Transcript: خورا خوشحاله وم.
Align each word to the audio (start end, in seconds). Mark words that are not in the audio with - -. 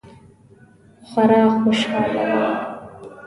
خورا 1.09 1.41
خوشحاله 1.63 2.23
وم. 2.31 2.53